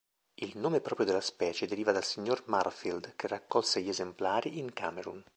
Il 0.41 0.57
nome 0.57 0.81
proprio 0.81 1.05
della 1.05 1.21
specie 1.21 1.67
deriva 1.67 1.91
dal 1.91 2.03
sig."Marfield" 2.03 3.15
che 3.15 3.27
raccolse 3.27 3.83
gli 3.83 3.89
esemplari 3.89 4.57
in 4.57 4.73
Camerun. 4.73 5.23